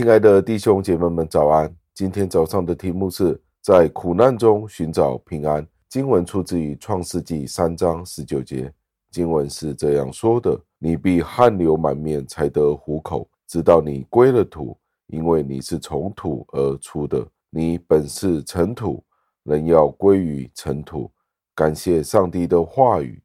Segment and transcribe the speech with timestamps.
[0.00, 1.70] 亲爱的弟兄姐妹们，早安！
[1.92, 5.66] 今天早上的题目是在苦难中寻找平安。
[5.90, 8.72] 经文出自于创世纪三章十九节，
[9.10, 14.74] 经文是这样说的：“你必汗流满面才得糊口，直到你归了土，
[15.08, 19.04] 因为你是从土而出的，你本是尘土，
[19.42, 21.10] 人要归于尘土。”
[21.54, 23.22] 感谢上帝的话语。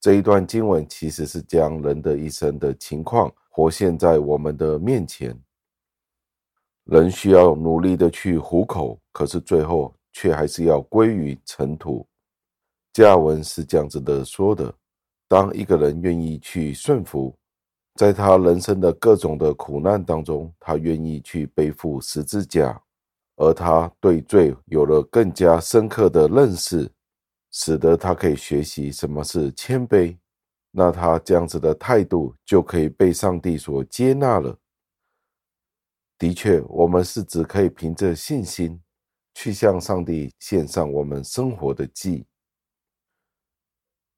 [0.00, 5.36] 这一段经文其实是将人的一生的情况活现在我们的面前。
[6.88, 12.06] 人需要努力的去糊口，可是最后却还是要归于尘土。
[12.94, 14.74] 加文是这样子的说的：
[15.28, 17.36] 当一个人愿意去顺服，
[17.94, 22.80] 在他人生的各种的苦难当中，他愿意去背负十字架，
[23.36, 26.90] 而他对罪有了更加深刻的认识。
[27.50, 30.16] 使得他可以学习什么是谦卑，
[30.70, 34.56] 那他这样子的态度就可以被上帝所接纳了。
[36.18, 38.80] 的确，我们是只可以凭着信心
[39.34, 42.26] 去向上帝献上我们生活的祭。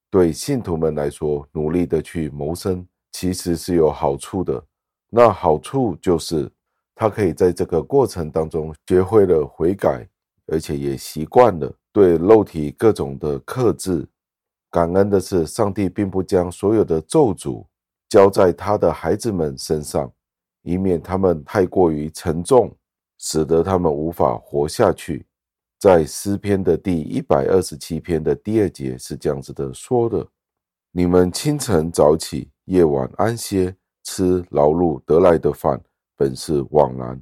[0.09, 4.65] 对信徒们来说，努力的去谋生其实是有好处的。
[5.11, 6.51] 那好处就是
[6.95, 10.09] 他可以在这个过程当中学会了悔改，
[10.47, 11.73] 而且也习惯了。
[11.93, 14.09] 对肉体各种的克制，
[14.71, 17.67] 感恩的是，上帝并不将所有的咒诅
[18.09, 20.11] 交在他的孩子们身上，
[20.63, 22.75] 以免他们太过于沉重，
[23.19, 25.27] 使得他们无法活下去。
[25.79, 30.27] 在诗篇的第一百二十七篇的第二节是这样子的说的
[30.93, 35.81] ：“你们清晨早起，夜晚安歇，吃劳碌得来的饭，
[36.17, 37.17] 本是枉然；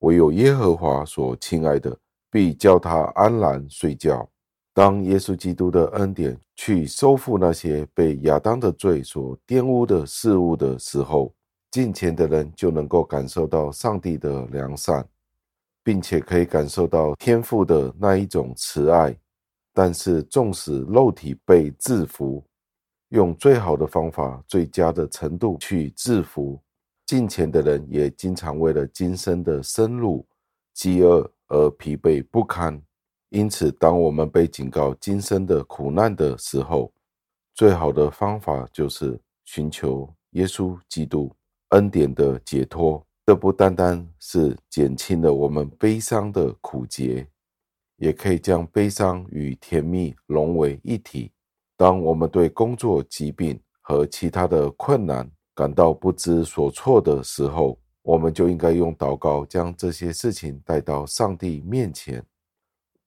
[0.00, 1.96] 唯有耶和华所亲爱的。”
[2.32, 4.26] 必叫他安然睡觉。
[4.72, 11.30] 当耶稣基督的恩典去收复那些被亚当的罪所玷污的事物的时候，
[11.72, 15.04] 进前的人就能够感受到上帝的良善，
[15.82, 19.12] 并且可以感受到天父的那一种慈爱。
[19.72, 22.44] 但是，纵使肉体被制服，
[23.08, 26.60] 用最好的方法、最佳的程度去制服，
[27.06, 30.24] 进前的人也经常为了今生的生路、
[30.72, 31.28] 饥饿。
[31.54, 32.80] 而疲惫不堪，
[33.28, 36.90] 因此，当我们被警告今生的苦难的时候，
[37.52, 41.30] 最好的方法就是寻求耶稣基督
[41.72, 43.04] 恩典的解脱。
[43.26, 47.26] 这不单单是减轻了我们悲伤的苦结，
[47.96, 51.30] 也可以将悲伤与甜蜜融为一体。
[51.76, 62.24] 当我们对工作、疾病和其他的困难感到不知所措的时候，我们就应该用祷告将这些事情带到上帝面前。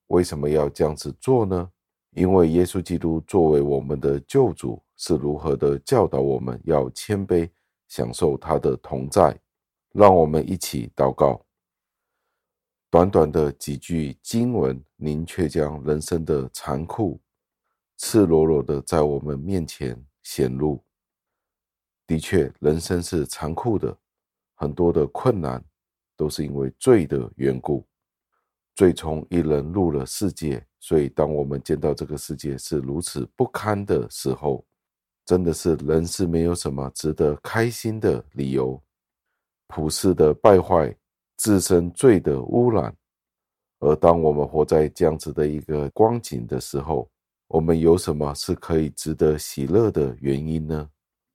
[0.07, 1.69] 为什么要这样子做呢？
[2.11, 7.49] 因为耶稣基督作为我们的救主，是如何的教导我们要谦卑，
[7.87, 9.39] 享受他的同在。
[9.91, 11.41] 让我们一起祷告。
[12.89, 17.21] 短短的几句经文，您却将人生的残酷
[17.97, 20.83] 赤裸裸的在我们面前显露。
[22.05, 23.97] 的确，人生是残酷的。
[24.53, 25.63] 很多的困难
[26.17, 27.85] 都是因为罪的缘故，
[28.75, 34.65] 罪从一人入了世界，所以当我们见到这个世界是如此不堪的时候，
[35.25, 38.79] 真的是人是没有什么值得开心的理由。
[39.67, 40.95] 普世的败坏，
[41.37, 42.95] 自身罪的污染，
[43.79, 47.09] 而当我们活在这样子的一个光景的时候，
[47.47, 50.89] 我们有什么是可以值得喜乐的原因呢？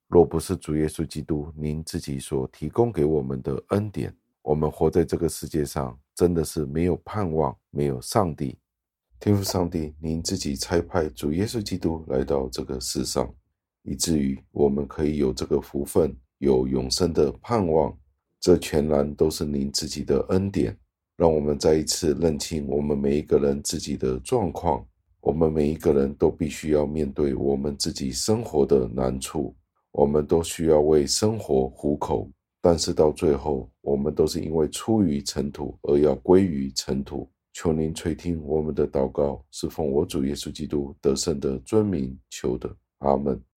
[0.07, 8.59] 若不是主耶稣基督您自己所提供给我们的恩典，我们活在这个世界上真的是没有盼望，没有上帝。
[9.19, 13.33] 天父上帝，您自己差派主耶稣基督来到这个世上，
[13.83, 17.97] 以至于我们可以有这个福分，有永生的盼望。
[18.41, 20.77] 这全然都是您自己的恩典。
[21.17, 24.83] 让我们再一次认清我们每一个人自己的状况，
[25.21, 29.55] 我们每一个人都必须要面对我们自己生活的难处。
[29.93, 32.31] 我们都需要为生活糊口，
[32.63, 37.29] 但是到最后，我们都是因为出于尘土而要归于尘土。
[37.53, 42.75] 求您垂听我们的祷告，是奉我主耶稣基督得胜的尊名求的。
[43.01, 43.50] 阿门。